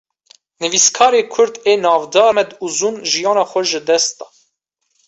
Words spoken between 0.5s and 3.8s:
Nivîskarê Kurd ê navdar 'Mehmed Uzun, jîyana xwe ji